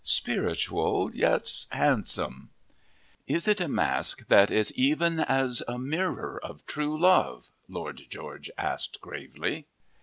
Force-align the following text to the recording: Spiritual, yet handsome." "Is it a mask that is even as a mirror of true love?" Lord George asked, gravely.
Spiritual, 0.03 1.11
yet 1.13 1.67
handsome." 1.69 2.49
"Is 3.27 3.47
it 3.47 3.61
a 3.61 3.67
mask 3.67 4.29
that 4.29 4.49
is 4.49 4.71
even 4.73 5.19
as 5.19 5.61
a 5.67 5.77
mirror 5.77 6.39
of 6.43 6.65
true 6.65 6.99
love?" 6.99 7.51
Lord 7.69 8.07
George 8.09 8.49
asked, 8.57 8.99
gravely. 8.99 9.67